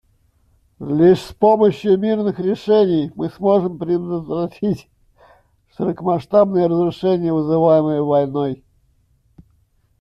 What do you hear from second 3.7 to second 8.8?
предотвратить широкомасштабные разрушения, вызываемые войной.